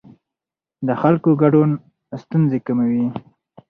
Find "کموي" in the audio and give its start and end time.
2.65-3.05